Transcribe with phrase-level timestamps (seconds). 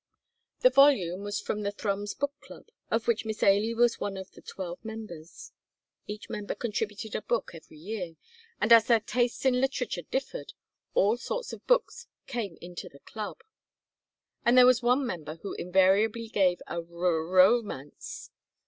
[0.61, 4.31] The volume was from the Thrums Book Club, of which Miss Ailie was one of
[4.31, 5.51] the twelve members.
[6.07, 8.15] Each member contributed a book every year,
[8.59, 10.53] and as their tastes in literature differed,
[10.95, 13.43] all sorts of books came into the club,
[14.43, 18.31] and there was one member who invariably gave a ro ro romance.